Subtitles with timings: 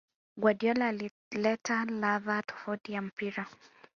[0.41, 3.47] Guardiola alileta ladha tofauti ya mpira